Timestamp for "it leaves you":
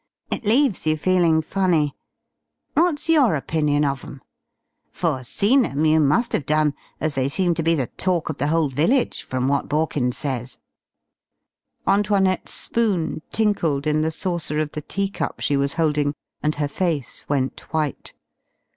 0.31-0.97